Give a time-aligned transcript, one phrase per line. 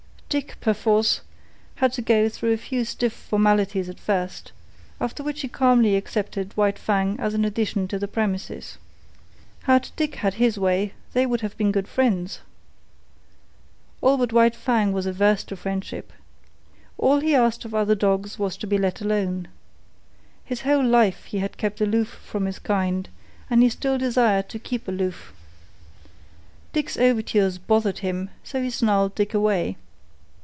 [0.33, 1.19] Dick, perforce,
[1.75, 4.53] had to go through a few stiff formalities at first,
[5.01, 8.77] after which he calmly accepted White Fang as an addition to the premises.
[9.63, 12.39] Had Dick had his way, they would have been good friends.
[13.99, 16.13] All but White Fang was averse to friendship.
[16.97, 19.49] All he asked of other dogs was to be let alone.
[20.45, 23.09] His whole life he had kept aloof from his kind,
[23.49, 25.33] and he still desired to keep aloof.
[26.71, 29.75] Dick's overtures bothered him, so he snarled Dick away.